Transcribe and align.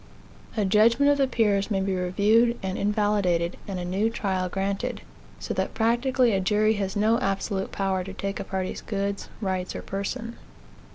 A 0.57 0.65
judgment 0.65 1.11
of 1.11 1.19
the 1.19 1.27
peers 1.27 1.69
may 1.69 1.79
be 1.79 1.95
reviewed, 1.95 2.57
and 2.63 2.75
invalidated, 2.75 3.55
and 3.67 3.77
a 3.77 3.85
new 3.85 4.09
trial 4.09 4.49
granted. 4.49 5.01
So 5.39 5.53
that 5.53 5.75
practically 5.75 6.33
a 6.33 6.39
jury 6.39 6.73
has 6.73 6.95
no 6.95 7.19
absolute 7.19 7.71
power 7.71 8.03
to 8.05 8.13
take 8.13 8.39
a 8.39 8.43
party's 8.43 8.81
goods, 8.81 9.29
rights, 9.41 9.75
or 9.75 9.83
person. 9.83 10.37